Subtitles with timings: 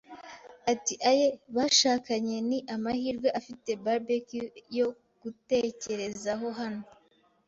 [0.71, 4.45] Ati: "Aye, bashakanye, ni amahirwe ufite Barbecue
[4.77, 4.87] yo
[5.19, 6.83] kugutekerezaho hano